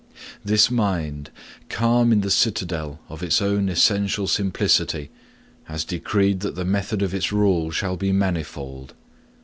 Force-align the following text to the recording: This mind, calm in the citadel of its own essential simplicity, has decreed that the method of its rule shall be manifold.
This 0.43 0.71
mind, 0.71 1.29
calm 1.69 2.11
in 2.11 2.21
the 2.21 2.31
citadel 2.31 2.99
of 3.07 3.21
its 3.21 3.39
own 3.39 3.69
essential 3.69 4.25
simplicity, 4.27 5.11
has 5.65 5.83
decreed 5.83 6.39
that 6.39 6.55
the 6.55 6.65
method 6.65 7.03
of 7.03 7.13
its 7.13 7.31
rule 7.31 7.69
shall 7.69 7.97
be 7.97 8.11
manifold. 8.11 8.95